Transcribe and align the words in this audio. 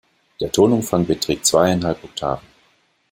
Der 0.39 0.51
Tonumfang 0.51 1.05
beträgt 1.05 1.45
zweieinhalb 1.45 2.03
Oktaven. 2.03 2.47